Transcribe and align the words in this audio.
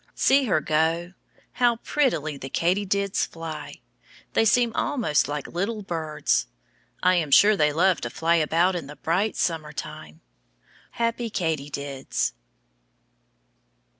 See 0.15 0.45
her 0.45 0.61
go! 0.61 1.13
How 1.51 1.75
prettily 1.75 2.35
the 2.35 2.49
katydids 2.49 3.23
fly. 3.27 3.81
They 4.33 4.45
seem 4.45 4.71
almost 4.73 5.27
like 5.27 5.45
little 5.45 5.83
birds. 5.83 6.47
I 7.03 7.13
am 7.17 7.29
sure 7.29 7.55
they 7.55 7.71
love 7.71 8.01
to 8.01 8.09
fly 8.09 8.37
about 8.37 8.75
in 8.75 8.87
the 8.87 8.95
bright 8.95 9.35
summer 9.35 9.71
time. 9.73 10.21
Happy 10.93 11.29
katydids. 11.29 12.33